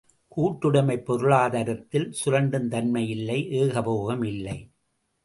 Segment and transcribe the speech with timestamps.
[0.37, 4.57] கூட்டுடைமைப் பொருளாதாரத்தில் சுரண்டும் தன்மை இல்லை ஏகபோகம் இல்லை.